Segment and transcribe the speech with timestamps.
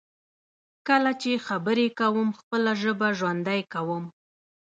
[0.87, 4.03] کله چې خبرې کوم، خپله ژبه ژوندی کوم.